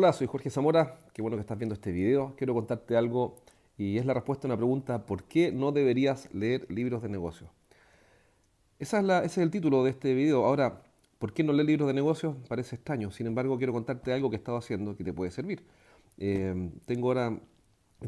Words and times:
Hola, 0.00 0.12
soy 0.12 0.28
Jorge 0.28 0.48
Zamora, 0.48 0.96
qué 1.12 1.22
bueno 1.22 1.36
que 1.36 1.40
estás 1.40 1.58
viendo 1.58 1.74
este 1.74 1.90
video. 1.90 2.36
Quiero 2.36 2.54
contarte 2.54 2.96
algo 2.96 3.34
y 3.76 3.98
es 3.98 4.06
la 4.06 4.14
respuesta 4.14 4.46
a 4.46 4.48
una 4.48 4.56
pregunta, 4.56 5.04
¿por 5.04 5.24
qué 5.24 5.50
no 5.50 5.72
deberías 5.72 6.32
leer 6.32 6.70
libros 6.70 7.02
de 7.02 7.08
negocios? 7.08 7.50
Esa 8.78 9.00
es 9.00 9.04
ese 9.04 9.26
es 9.26 9.38
el 9.38 9.50
título 9.50 9.82
de 9.82 9.90
este 9.90 10.14
video. 10.14 10.44
Ahora, 10.44 10.82
¿por 11.18 11.32
qué 11.32 11.42
no 11.42 11.52
leer 11.52 11.66
libros 11.66 11.88
de 11.88 11.94
negocios? 11.94 12.36
Parece 12.48 12.76
extraño. 12.76 13.10
Sin 13.10 13.26
embargo, 13.26 13.58
quiero 13.58 13.72
contarte 13.72 14.12
algo 14.12 14.30
que 14.30 14.36
he 14.36 14.38
estado 14.38 14.58
haciendo 14.58 14.96
que 14.96 15.02
te 15.02 15.12
puede 15.12 15.32
servir. 15.32 15.64
Eh, 16.16 16.70
tengo 16.86 17.08
ahora, 17.08 17.36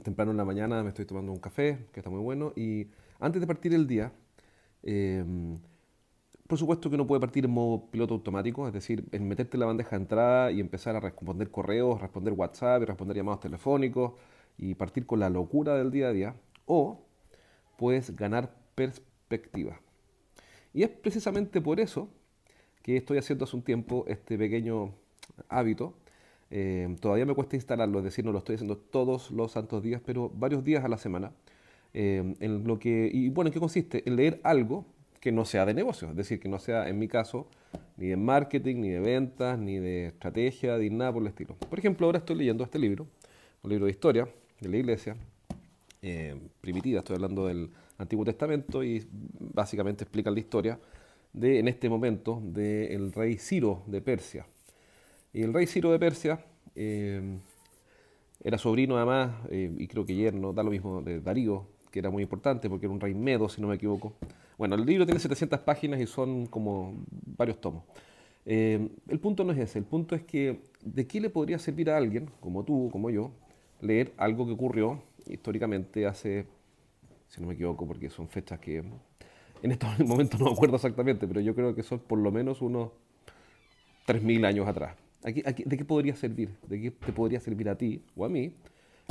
temprano 0.04 0.30
en 0.30 0.36
la 0.36 0.44
mañana, 0.44 0.84
me 0.84 0.90
estoy 0.90 1.06
tomando 1.06 1.32
un 1.32 1.40
café, 1.40 1.86
que 1.92 1.98
está 1.98 2.08
muy 2.08 2.20
bueno, 2.20 2.52
y 2.54 2.86
antes 3.18 3.40
de 3.40 3.48
partir 3.48 3.74
el 3.74 3.88
día, 3.88 4.12
eh, 4.84 5.24
por 6.50 6.58
supuesto 6.58 6.90
que 6.90 6.96
uno 6.96 7.06
puede 7.06 7.20
partir 7.20 7.44
en 7.44 7.52
modo 7.52 7.86
piloto 7.92 8.14
automático, 8.14 8.66
es 8.66 8.74
decir, 8.74 9.04
en 9.12 9.28
meterte 9.28 9.56
en 9.56 9.60
la 9.60 9.66
bandeja 9.66 9.90
de 9.90 10.02
entrada 10.02 10.50
y 10.50 10.58
empezar 10.58 10.96
a 10.96 11.00
responder 11.00 11.48
correos, 11.48 12.00
responder 12.00 12.32
WhatsApp 12.32 12.82
y 12.82 12.86
responder 12.86 13.16
llamados 13.16 13.38
telefónicos 13.38 14.14
y 14.58 14.74
partir 14.74 15.06
con 15.06 15.20
la 15.20 15.30
locura 15.30 15.76
del 15.76 15.92
día 15.92 16.08
a 16.08 16.12
día. 16.12 16.34
O 16.66 17.06
puedes 17.78 18.16
ganar 18.16 18.52
perspectiva. 18.74 19.80
Y 20.74 20.82
es 20.82 20.88
precisamente 20.88 21.60
por 21.60 21.78
eso 21.78 22.08
que 22.82 22.96
estoy 22.96 23.18
haciendo 23.18 23.44
hace 23.44 23.54
un 23.54 23.62
tiempo 23.62 24.04
este 24.08 24.36
pequeño 24.36 24.92
hábito. 25.48 25.94
Eh, 26.50 26.96
todavía 27.00 27.26
me 27.26 27.34
cuesta 27.34 27.54
instalarlo, 27.54 27.98
es 27.98 28.04
decir, 28.04 28.24
no 28.24 28.32
lo 28.32 28.38
estoy 28.38 28.56
haciendo 28.56 28.76
todos 28.76 29.30
los 29.30 29.52
santos 29.52 29.84
días, 29.84 30.02
pero 30.04 30.32
varios 30.34 30.64
días 30.64 30.84
a 30.84 30.88
la 30.88 30.98
semana. 30.98 31.30
Eh, 31.94 32.34
en 32.40 32.64
lo 32.64 32.80
que, 32.80 33.08
y 33.12 33.28
bueno, 33.28 33.50
¿en 33.50 33.54
qué 33.54 33.60
consiste? 33.60 34.02
En 34.04 34.16
leer 34.16 34.40
algo 34.42 34.84
que 35.20 35.32
no 35.32 35.44
sea 35.44 35.66
de 35.66 35.74
negocio, 35.74 36.10
es 36.10 36.16
decir, 36.16 36.40
que 36.40 36.48
no 36.48 36.58
sea, 36.58 36.88
en 36.88 36.98
mi 36.98 37.06
caso, 37.06 37.46
ni 37.98 38.08
de 38.08 38.16
marketing, 38.16 38.76
ni 38.76 38.88
de 38.88 39.00
ventas, 39.00 39.58
ni 39.58 39.78
de 39.78 40.06
estrategia, 40.06 40.78
ni 40.78 40.88
nada 40.88 41.12
por 41.12 41.22
el 41.22 41.28
estilo. 41.28 41.54
Por 41.56 41.78
ejemplo, 41.78 42.06
ahora 42.06 42.18
estoy 42.18 42.36
leyendo 42.36 42.64
este 42.64 42.78
libro, 42.78 43.06
un 43.62 43.70
libro 43.70 43.84
de 43.84 43.90
historia 43.90 44.28
de 44.60 44.68
la 44.68 44.76
iglesia, 44.78 45.16
eh, 46.00 46.40
primitiva, 46.62 47.00
estoy 47.00 47.16
hablando 47.16 47.46
del 47.46 47.70
Antiguo 47.98 48.24
Testamento 48.24 48.82
y 48.82 49.06
básicamente 49.12 50.04
explica 50.04 50.30
la 50.30 50.40
historia 50.40 50.78
de, 51.34 51.58
en 51.58 51.68
este 51.68 51.90
momento, 51.90 52.40
del 52.42 53.12
rey 53.12 53.36
Ciro 53.36 53.82
de 53.86 54.00
Persia. 54.00 54.46
Y 55.34 55.42
el 55.42 55.52
rey 55.52 55.66
Ciro 55.66 55.92
de 55.92 55.98
Persia 55.98 56.42
eh, 56.74 57.38
era 58.42 58.56
sobrino 58.56 58.96
además, 58.96 59.32
eh, 59.50 59.70
y 59.76 59.86
creo 59.86 60.06
que 60.06 60.14
yerno, 60.14 60.54
da 60.54 60.62
lo 60.62 60.70
mismo, 60.70 61.02
de 61.02 61.20
Darío, 61.20 61.66
que 61.90 61.98
era 61.98 62.08
muy 62.08 62.22
importante 62.22 62.70
porque 62.70 62.86
era 62.86 62.94
un 62.94 63.00
rey 63.00 63.14
medo, 63.14 63.50
si 63.50 63.60
no 63.60 63.68
me 63.68 63.74
equivoco. 63.74 64.14
Bueno, 64.60 64.74
el 64.74 64.84
libro 64.84 65.06
tiene 65.06 65.18
700 65.18 65.60
páginas 65.60 65.98
y 66.02 66.06
son 66.06 66.44
como 66.44 67.02
varios 67.34 67.62
tomos. 67.62 67.82
Eh, 68.44 68.90
el 69.08 69.18
punto 69.18 69.42
no 69.42 69.54
es 69.54 69.58
ese, 69.58 69.78
el 69.78 69.86
punto 69.86 70.14
es 70.14 70.20
que 70.20 70.60
de 70.84 71.06
qué 71.06 71.18
le 71.18 71.30
podría 71.30 71.58
servir 71.58 71.88
a 71.88 71.96
alguien, 71.96 72.28
como 72.40 72.62
tú, 72.62 72.90
como 72.92 73.08
yo, 73.08 73.30
leer 73.80 74.12
algo 74.18 74.44
que 74.44 74.52
ocurrió 74.52 75.02
históricamente 75.26 76.06
hace, 76.06 76.44
si 77.28 77.40
no 77.40 77.46
me 77.46 77.54
equivoco, 77.54 77.86
porque 77.86 78.10
son 78.10 78.28
fechas 78.28 78.60
que 78.60 78.84
en 79.62 79.72
estos 79.72 79.98
momentos 80.06 80.38
no 80.38 80.44
me 80.44 80.52
acuerdo 80.52 80.76
exactamente, 80.76 81.26
pero 81.26 81.40
yo 81.40 81.54
creo 81.54 81.74
que 81.74 81.82
son 81.82 82.00
por 82.00 82.18
lo 82.18 82.30
menos 82.30 82.60
unos 82.60 82.90
3.000 84.06 84.44
años 84.44 84.68
atrás. 84.68 84.94
Aquí, 85.24 85.42
¿De 85.42 85.78
qué 85.78 85.86
podría 85.86 86.14
servir? 86.16 86.50
¿De 86.68 86.78
qué 86.82 86.90
te 86.90 87.12
podría 87.14 87.40
servir 87.40 87.70
a 87.70 87.78
ti 87.78 88.04
o 88.14 88.26
a 88.26 88.28
mí 88.28 88.52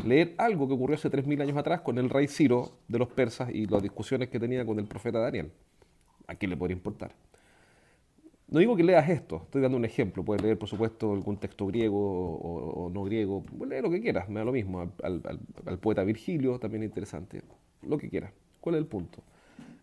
leer 0.05 0.35
algo 0.37 0.67
que 0.67 0.73
ocurrió 0.73 0.95
hace 0.95 1.09
3.000 1.09 1.41
años 1.41 1.57
atrás 1.57 1.81
con 1.81 1.97
el 1.97 2.09
rey 2.09 2.27
Ciro 2.27 2.71
de 2.87 2.99
los 2.99 3.07
persas 3.09 3.49
y 3.53 3.65
las 3.65 3.81
discusiones 3.81 4.29
que 4.29 4.39
tenía 4.39 4.65
con 4.65 4.79
el 4.79 4.85
profeta 4.85 5.19
Daniel. 5.19 5.51
¿A 6.27 6.35
quién 6.35 6.51
le 6.51 6.57
podría 6.57 6.75
importar? 6.75 7.11
No 8.47 8.59
digo 8.59 8.75
que 8.75 8.83
leas 8.83 9.07
esto, 9.09 9.41
estoy 9.43 9.61
dando 9.61 9.77
un 9.77 9.85
ejemplo. 9.85 10.23
Puedes 10.23 10.41
leer, 10.41 10.57
por 10.57 10.67
supuesto, 10.67 11.13
algún 11.13 11.37
texto 11.37 11.67
griego 11.67 12.35
o, 12.35 12.89
no 12.89 13.03
griego. 13.03 13.43
Lee 13.67 13.81
lo 13.81 13.91
que 13.91 14.01
quieras, 14.01 14.27
me 14.27 14.39
da 14.39 14.45
lo 14.45 14.51
mismo. 14.51 14.91
Al, 15.03 15.79
poeta 15.79 16.03
Virgilio, 16.03 16.57
también 16.57 16.83
interesante. 16.83 17.41
Lo 17.87 17.97
que 17.97 18.09
quieras. 18.09 18.31
¿Cuál 18.59 18.75
es 18.75 18.79
el 18.79 18.87
punto? 18.87 19.21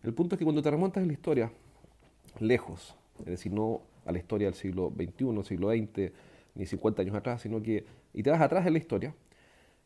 El 0.03 0.13
punto 0.13 0.35
es 0.35 0.39
que 0.39 0.45
cuando 0.45 0.61
te 0.61 0.69
remontas 0.69 1.01
en 1.01 1.07
la 1.07 1.13
historia, 1.13 1.51
lejos, 2.39 2.95
es 3.19 3.25
decir, 3.25 3.53
no 3.53 3.81
a 4.05 4.11
la 4.11 4.17
historia 4.17 4.47
del 4.47 4.55
siglo 4.55 4.91
XXI, 4.95 5.43
siglo 5.43 5.69
XX, 5.69 6.11
ni 6.55 6.65
50 6.65 7.01
años 7.01 7.15
atrás, 7.15 7.41
sino 7.41 7.61
que, 7.61 7.85
y 8.13 8.21
te 8.21 8.29
vas 8.29 8.41
atrás 8.41 8.65
en 8.67 8.73
la 8.73 8.79
historia, 8.79 9.13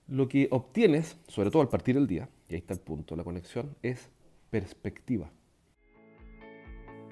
lo 0.07 0.28
que 0.28 0.47
obtienes, 0.51 1.17
sobre 1.28 1.51
todo 1.51 1.62
al 1.62 1.69
partir 1.69 1.95
del 1.95 2.07
día, 2.07 2.29
y 2.50 2.53
ahí 2.53 2.59
está 2.59 2.73
el 2.73 2.79
punto, 2.79 3.16
la 3.16 3.23
conexión, 3.23 3.75
es 3.81 4.09
perspectiva. 4.50 5.31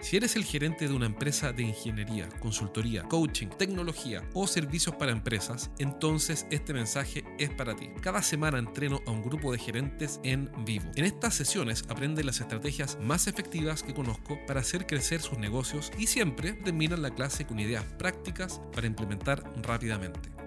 Si 0.02 0.16
eres 0.16 0.38
el 0.38 0.46
gerente 0.46 0.88
de 0.88 0.94
una 0.94 1.08
empresa 1.08 1.52
de 1.52 1.64
ingeniería, 1.64 2.30
consultoría, 2.40 3.04
coaching, 3.04 3.48
tecnología 3.48 4.24
o 4.34 4.48
servicios 4.48 4.96
para 4.96 5.12
empresas, 5.12 5.72
entonces 5.78 6.48
este 6.52 6.74
mensaje 6.74 7.26
es 7.38 7.50
para 7.50 7.76
ti. 7.76 7.90
Cada 8.02 8.22
semana 8.22 8.60
entreno 8.60 9.02
a 9.06 9.12
un 9.12 9.22
grupo 9.22 9.52
de 9.52 9.60
gerentes 9.60 10.22
en 10.24 10.50
vivo. 10.64 10.90
En 10.96 11.04
estas 11.04 11.36
sesiones 11.36 11.84
aprenden 11.90 12.26
las 12.26 12.40
estrategias 12.40 12.98
más 13.02 13.28
efectivas 13.28 13.84
que 13.84 13.94
conozco 13.94 14.40
para 14.48 14.62
hacer 14.62 14.88
crecer 14.88 15.20
sus 15.20 15.38
negocios 15.38 15.92
y 15.98 16.08
siempre 16.08 16.54
terminan 16.54 17.02
la 17.02 17.14
clase 17.14 17.46
con 17.46 17.60
ideas 17.60 17.84
prácticas 17.98 18.62
para 18.74 18.88
implementar 18.88 19.44
rápidamente. 19.62 20.39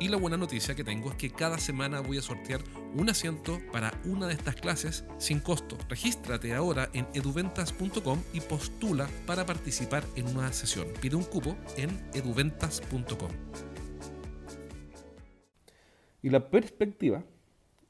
Y 0.00 0.06
la 0.06 0.16
buena 0.16 0.36
noticia 0.36 0.76
que 0.76 0.84
tengo 0.84 1.10
es 1.10 1.16
que 1.16 1.30
cada 1.30 1.58
semana 1.58 1.98
voy 2.00 2.18
a 2.18 2.22
sortear 2.22 2.60
un 2.94 3.10
asiento 3.10 3.58
para 3.72 3.92
una 4.04 4.28
de 4.28 4.34
estas 4.34 4.54
clases 4.54 5.04
sin 5.18 5.40
costo. 5.40 5.76
Regístrate 5.88 6.54
ahora 6.54 6.88
en 6.92 7.08
eduventas.com 7.14 8.22
y 8.32 8.40
postula 8.40 9.08
para 9.26 9.44
participar 9.44 10.04
en 10.14 10.28
una 10.28 10.52
sesión. 10.52 10.86
Pide 11.00 11.16
un 11.16 11.24
cupo 11.24 11.56
en 11.76 11.90
eduventas.com. 12.14 13.30
Y 16.22 16.30
la 16.30 16.48
perspectiva, 16.48 17.24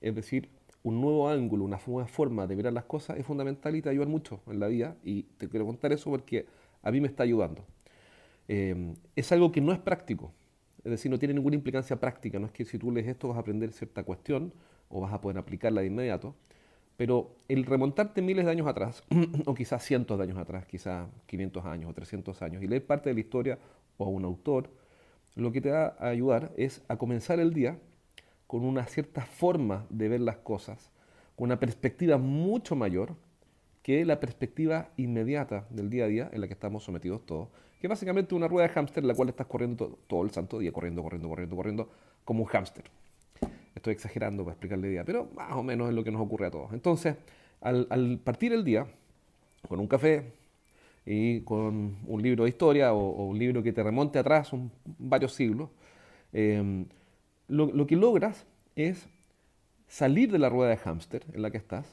es 0.01 0.15
decir, 0.15 0.49
un 0.83 1.03
nuevo 1.03 1.29
ángulo, 1.29 1.65
una 1.65 1.79
nueva 1.87 2.09
forma 2.09 2.47
de 2.47 2.57
mirar 2.57 2.73
las 2.73 2.85
cosas 2.85 3.19
es 3.19 3.27
fundamental 3.27 3.77
y 3.77 3.83
te 3.83 3.91
ayuda 3.91 4.07
mucho 4.07 4.41
en 4.47 4.61
la 4.61 4.69
vida. 4.69 4.97
Y 5.05 5.25
te 5.37 5.47
quiero 5.51 5.67
contar 5.67 5.93
eso 5.93 6.09
porque 6.09 6.47
a 6.83 6.91
mí 6.91 7.03
me 7.03 7.09
está 7.09 7.25
ayudando. 7.25 7.67
Eh, 8.49 8.95
es 9.15 9.31
algo 9.31 9.53
que 9.53 9.61
no 9.61 9.73
es 9.73 9.79
práctico. 9.79 10.33
Es 10.89 10.93
decir, 10.93 11.11
no 11.11 11.19
tiene 11.19 11.35
ninguna 11.35 11.55
implicancia 11.55 12.01
práctica. 12.01 12.39
No 12.39 12.47
es 12.47 12.53
que 12.53 12.65
si 12.65 12.79
tú 12.79 12.91
lees 12.91 13.07
esto 13.07 13.29
vas 13.29 13.37
a 13.37 13.41
aprender 13.41 13.73
cierta 13.73 14.05
cuestión 14.05 14.55
o 14.89 15.03
vas 15.03 15.13
a 15.13 15.21
poder 15.21 15.37
aplicarla 15.37 15.83
de 15.83 15.89
inmediato. 15.89 16.35
Pero 16.97 17.37
el 17.47 17.67
remontarte 17.67 18.23
miles 18.23 18.47
de 18.47 18.53
años 18.53 18.67
atrás, 18.67 19.05
o 19.45 19.55
quizás 19.55 19.85
cientos 19.85 20.17
de 20.17 20.25
años 20.25 20.39
atrás, 20.39 20.65
quizás 20.65 21.07
500 21.27 21.67
años 21.67 21.91
o 21.91 21.93
300 21.93 22.41
años, 22.41 22.63
y 22.63 22.67
leer 22.67 22.87
parte 22.87 23.11
de 23.11 23.15
la 23.15 23.21
historia 23.21 23.59
o 23.99 24.07
a 24.07 24.09
un 24.09 24.25
autor, 24.25 24.71
lo 25.37 25.53
que 25.53 25.61
te 25.61 25.71
va 25.71 25.95
a 25.99 26.09
ayudar 26.09 26.53
es 26.57 26.83
a 26.89 26.97
comenzar 26.97 27.39
el 27.39 27.53
día 27.53 27.79
con 28.47 28.65
una 28.65 28.87
cierta 28.87 29.27
forma 29.27 29.85
de 29.91 30.09
ver 30.09 30.23
las 30.23 30.39
cosas, 30.39 30.91
con 31.37 31.49
una 31.49 31.61
perspectiva 31.61 32.17
mucho 32.17 32.77
mayor 32.77 33.15
que 33.83 34.07
la 34.07 34.21
perspectiva 34.21 34.89
inmediata 34.97 35.67
del 35.69 35.91
día 35.91 36.07
a 36.07 36.09
día 36.09 36.31
en 36.33 36.41
la 36.41 36.47
que 36.47 36.55
estamos 36.55 36.83
sometidos 36.83 37.27
todos 37.27 37.49
que 37.81 37.87
es 37.87 37.89
básicamente 37.89 38.35
una 38.35 38.49
rueda 38.49 38.67
de 38.67 38.75
hámster 38.75 39.05
en 39.05 39.09
la 39.09 39.15
cual 39.15 39.29
estás 39.29 39.47
corriendo 39.47 39.99
todo, 40.07 40.25
el 40.25 40.31
santo 40.31 40.59
día, 40.59 40.73
corriendo, 40.73 41.03
corriendo, 41.03 41.29
corriendo, 41.29 41.57
corriendo, 41.57 41.89
como 42.25 42.43
un 42.43 42.49
hámster. 42.49 42.85
Estoy 43.75 43.93
exagerando 43.93 44.43
para 44.43 44.55
explicarle 44.55 44.89
el 44.89 44.93
día, 44.95 45.05
pero 45.05 45.29
más 45.35 45.53
o 45.53 45.63
menos 45.63 45.89
es 45.89 45.95
lo 45.95 46.03
que 46.03 46.11
nos 46.11 46.21
ocurre 46.21 46.47
a 46.47 46.51
todos. 46.51 46.73
Entonces, 46.73 47.17
al, 47.61 48.21
partir 48.25 48.53
el 48.53 48.65
día, 48.65 48.87
con 49.69 49.79
un 49.79 49.87
café 49.87 50.33
y 51.07 51.41
con 51.43 51.97
un 52.05 52.23
libro 52.23 52.45
de 52.45 52.51
historia 52.51 52.93
o, 52.93 53.27
un 53.27 53.39
libro 53.39 53.63
que 53.63 53.73
te 53.73 53.83
remonte 53.83 54.19
atrás 54.19 54.53
un, 54.53 54.73
varios 54.99 55.35
siglos, 55.35 55.71
em, 56.33 56.85
lo, 57.47 57.67
lo 57.67 57.87
que 57.87 57.95
logras 57.95 58.45
es 58.75 59.09
salir 59.87 60.33
de 60.33 60.39
la 60.39 60.49
rueda 60.49 60.71
de 60.71 60.77
hámster 60.77 61.25
en 61.33 61.43
la 61.43 61.51
que 61.51 61.59
estás, 61.59 61.87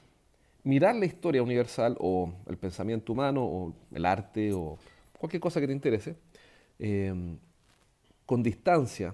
mirar 0.63 0.95
la 0.95 1.05
historia 1.05 1.43
universal 1.43 1.95
o 1.99 2.33
el 2.47 2.57
pensamiento 2.57 3.13
humano 3.13 3.45
o 3.45 3.73
el 3.93 4.05
arte 4.05 4.51
o 4.51 4.77
cualquier 5.17 5.41
cosa 5.41 5.59
que 5.59 5.67
te 5.67 5.73
interese, 5.73 6.15
em, 6.79 7.37
con 8.25 8.43
distancia 8.43 9.13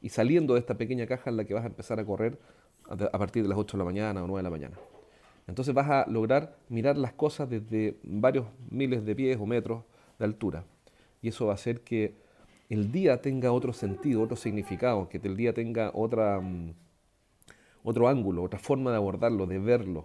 y 0.00 0.08
saliendo 0.08 0.54
de 0.54 0.60
esta 0.60 0.76
pequeña 0.76 1.06
caja 1.06 1.30
en 1.30 1.36
la 1.36 1.44
que 1.44 1.54
vas 1.54 1.64
a 1.64 1.68
empezar 1.68 1.98
a 2.00 2.04
correr 2.04 2.38
a 2.88 3.18
partir 3.18 3.42
de 3.42 3.48
las 3.48 3.58
8 3.58 3.76
de 3.76 3.78
la 3.78 3.84
mañana 3.84 4.24
o 4.24 4.26
9 4.26 4.38
de 4.38 4.42
la 4.42 4.50
mañana. 4.50 4.76
Entonces 5.46 5.74
vas 5.74 5.90
a 5.90 6.06
lograr 6.08 6.56
mirar 6.68 6.96
las 6.96 7.12
cosas 7.12 7.48
desde 7.48 7.98
varios 8.02 8.46
miles 8.70 9.04
de 9.04 9.14
pies 9.14 9.38
o 9.40 9.46
metros 9.46 9.84
de 10.18 10.24
altura. 10.24 10.64
Y 11.22 11.28
eso 11.28 11.46
va 11.46 11.52
a 11.52 11.54
hacer 11.54 11.82
que 11.82 12.14
el 12.68 12.92
día 12.92 13.20
tenga 13.20 13.52
otro 13.52 13.72
sentido, 13.72 14.22
otro 14.22 14.36
significado, 14.36 15.08
que 15.08 15.18
el 15.18 15.36
día 15.36 15.52
tenga 15.52 15.90
otra, 15.92 16.40
mm, 16.40 16.72
otro 17.82 18.08
ángulo, 18.08 18.44
otra 18.44 18.58
forma 18.58 18.90
de 18.90 18.96
abordarlo, 18.96 19.46
de 19.46 19.58
verlo, 19.58 20.04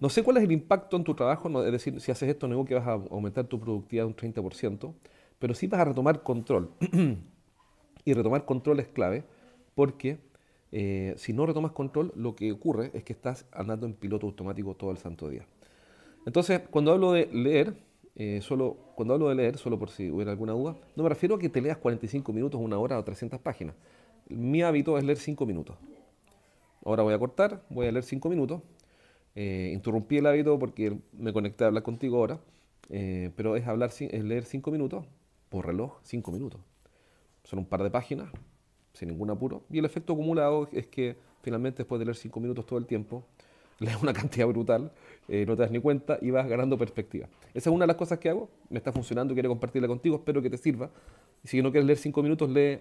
no 0.00 0.08
sé 0.08 0.22
cuál 0.22 0.36
es 0.38 0.44
el 0.44 0.52
impacto 0.52 0.96
en 0.96 1.04
tu 1.04 1.14
trabajo, 1.14 1.64
es 1.64 1.72
decir, 1.72 2.00
si 2.00 2.10
haces 2.10 2.28
esto, 2.28 2.46
no 2.46 2.54
digo 2.54 2.64
que 2.64 2.74
vas 2.74 2.86
a 2.86 2.92
aumentar 2.92 3.46
tu 3.46 3.58
productividad 3.58 4.06
un 4.06 4.14
30%, 4.14 4.94
pero 5.38 5.54
sí 5.54 5.66
vas 5.66 5.80
a 5.80 5.84
retomar 5.86 6.22
control. 6.22 6.70
y 8.04 8.14
retomar 8.14 8.44
control 8.44 8.80
es 8.80 8.88
clave 8.88 9.24
porque 9.74 10.18
eh, 10.72 11.14
si 11.16 11.32
no 11.32 11.46
retomas 11.46 11.72
control, 11.72 12.12
lo 12.16 12.34
que 12.34 12.52
ocurre 12.52 12.90
es 12.94 13.04
que 13.04 13.12
estás 13.12 13.46
andando 13.52 13.86
en 13.86 13.94
piloto 13.94 14.26
automático 14.26 14.74
todo 14.74 14.90
el 14.90 14.98
santo 14.98 15.28
día. 15.28 15.46
Entonces, 16.24 16.60
cuando 16.70 16.92
hablo 16.92 17.12
de 17.12 17.26
leer, 17.32 17.74
eh, 18.14 18.40
solo, 18.42 18.76
cuando 18.94 19.14
hablo 19.14 19.28
de 19.28 19.34
leer, 19.34 19.58
solo 19.58 19.78
por 19.78 19.90
si 19.90 20.10
hubiera 20.10 20.32
alguna 20.32 20.52
duda, 20.52 20.76
no 20.96 21.02
me 21.02 21.08
refiero 21.08 21.36
a 21.36 21.38
que 21.38 21.48
te 21.48 21.60
leas 21.60 21.78
45 21.78 22.32
minutos, 22.32 22.60
una 22.60 22.78
hora 22.78 22.98
o 22.98 23.04
300 23.04 23.40
páginas. 23.40 23.74
Mi 24.28 24.62
hábito 24.62 24.98
es 24.98 25.04
leer 25.04 25.18
5 25.18 25.46
minutos. 25.46 25.76
Ahora 26.84 27.02
voy 27.02 27.14
a 27.14 27.18
cortar, 27.18 27.62
voy 27.68 27.86
a 27.86 27.92
leer 27.92 28.04
5 28.04 28.28
minutos. 28.28 28.62
Eh, 29.38 29.70
interrumpí 29.74 30.16
el 30.16 30.26
hábito 30.26 30.58
porque 30.58 30.96
me 31.12 31.30
conecté 31.30 31.64
a 31.64 31.66
hablar 31.66 31.82
contigo 31.82 32.16
ahora, 32.16 32.40
eh, 32.88 33.30
pero 33.36 33.54
es, 33.54 33.66
hablar, 33.66 33.90
es 33.90 34.24
leer 34.24 34.44
5 34.46 34.70
minutos 34.70 35.04
por 35.50 35.66
reloj, 35.66 35.98
5 36.02 36.32
minutos. 36.32 36.62
Son 37.44 37.58
un 37.58 37.66
par 37.66 37.82
de 37.82 37.90
páginas, 37.90 38.30
sin 38.94 39.10
ningún 39.10 39.28
apuro. 39.28 39.62
Y 39.70 39.78
el 39.78 39.84
efecto 39.84 40.14
acumulado 40.14 40.70
es 40.72 40.86
que 40.86 41.16
finalmente 41.42 41.82
después 41.82 41.98
de 41.98 42.06
leer 42.06 42.16
5 42.16 42.40
minutos 42.40 42.64
todo 42.64 42.78
el 42.78 42.86
tiempo, 42.86 43.26
lees 43.78 44.02
una 44.02 44.14
cantidad 44.14 44.46
brutal, 44.46 44.90
eh, 45.28 45.44
no 45.46 45.54
te 45.54 45.62
das 45.62 45.70
ni 45.70 45.80
cuenta 45.80 46.18
y 46.22 46.30
vas 46.30 46.48
ganando 46.48 46.78
perspectiva. 46.78 47.28
Esa 47.52 47.68
es 47.68 47.74
una 47.74 47.82
de 47.82 47.88
las 47.88 47.96
cosas 47.96 48.18
que 48.18 48.30
hago, 48.30 48.48
me 48.70 48.78
está 48.78 48.90
funcionando, 48.90 49.34
quiero 49.34 49.50
compartirla 49.50 49.86
contigo, 49.86 50.16
espero 50.16 50.40
que 50.40 50.48
te 50.48 50.56
sirva. 50.56 50.90
Si 51.44 51.60
no 51.60 51.70
quieres 51.70 51.86
leer 51.86 51.98
5 51.98 52.22
minutos, 52.22 52.48
lee 52.48 52.78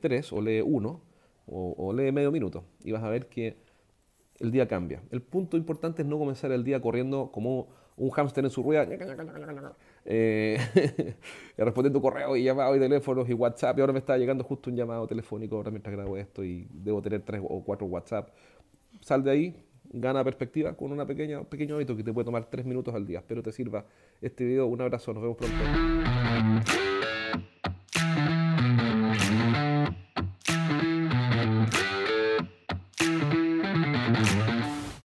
3 0.00 0.32
o 0.32 0.40
lee 0.40 0.62
1 0.62 1.00
o, 1.46 1.74
o 1.78 1.92
lee 1.92 2.10
medio 2.10 2.32
minuto 2.32 2.64
y 2.82 2.90
vas 2.90 3.04
a 3.04 3.08
ver 3.08 3.28
que 3.28 3.65
el 4.40 4.50
día 4.50 4.66
cambia. 4.68 5.02
El 5.10 5.22
punto 5.22 5.56
importante 5.56 6.02
es 6.02 6.08
no 6.08 6.18
comenzar 6.18 6.52
el 6.52 6.64
día 6.64 6.80
corriendo 6.80 7.30
como 7.32 7.68
un 7.96 8.10
hámster 8.10 8.44
en 8.44 8.50
su 8.50 8.62
rueda, 8.62 8.86
eh, 10.04 10.58
respondiendo 11.56 12.00
correos 12.02 12.36
y 12.36 12.44
llamados 12.44 12.76
y 12.76 12.80
teléfonos 12.80 13.28
y 13.28 13.32
WhatsApp. 13.32 13.78
Y 13.78 13.80
ahora 13.80 13.92
me 13.92 13.98
está 13.98 14.18
llegando 14.18 14.44
justo 14.44 14.70
un 14.70 14.76
llamado 14.76 15.06
telefónico 15.06 15.56
ahora 15.56 15.70
mientras 15.70 15.94
grabo 15.94 16.16
esto 16.16 16.44
y 16.44 16.68
debo 16.70 17.00
tener 17.00 17.22
tres 17.22 17.40
o 17.42 17.64
cuatro 17.64 17.86
WhatsApp. 17.86 18.28
Sal 19.00 19.24
de 19.24 19.30
ahí, 19.30 19.56
gana 19.92 20.22
perspectiva 20.24 20.74
con 20.74 20.92
una 20.92 21.06
pequeña, 21.06 21.40
un 21.40 21.46
pequeño 21.46 21.76
hábito 21.76 21.96
que 21.96 22.02
te 22.02 22.12
puede 22.12 22.26
tomar 22.26 22.44
tres 22.50 22.66
minutos 22.66 22.94
al 22.94 23.06
día. 23.06 23.20
Espero 23.20 23.42
te 23.42 23.52
sirva 23.52 23.86
este 24.20 24.44
video. 24.44 24.66
Un 24.66 24.82
abrazo, 24.82 25.14
nos 25.14 25.22
vemos 25.22 25.36
pronto. 25.38 25.56